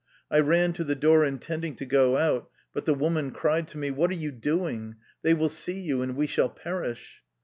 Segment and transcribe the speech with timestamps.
[0.31, 3.91] I ran to the ^oor, intending to go out, but the woman cried to me:
[3.91, 4.95] "What are you doing?
[5.21, 7.21] They will see you, and we shall perish.'